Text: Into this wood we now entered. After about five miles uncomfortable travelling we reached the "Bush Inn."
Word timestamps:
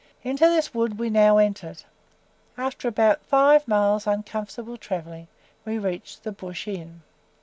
Into 0.23 0.47
this 0.49 0.73
wood 0.73 0.97
we 0.97 1.11
now 1.11 1.37
entered. 1.37 1.83
After 2.57 2.87
about 2.87 3.21
five 3.21 3.67
miles 3.67 4.07
uncomfortable 4.07 4.75
travelling 4.75 5.27
we 5.63 5.77
reached 5.77 6.23
the 6.23 6.31
"Bush 6.31 6.67
Inn." 6.67 7.03